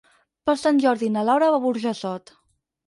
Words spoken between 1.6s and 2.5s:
a Burjassot.